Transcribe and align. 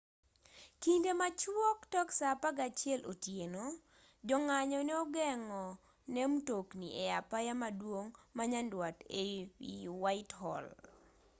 kinde 0.83 1.11
machuok 1.19 1.79
tok 1.93 2.07
saa 2.19 2.35
11:00 2.43 3.01
otieno 3.11 3.65
jong'anyo 4.27 4.79
ne 4.85 4.93
ogeng'o 5.03 5.65
ne 6.13 6.21
mtokni 6.31 6.87
e 7.03 7.05
apaya 7.19 7.53
maduong' 7.61 8.13
ma 8.35 8.43
nyanduat 8.51 8.97
ei 9.21 9.35
whitehall 10.01 10.67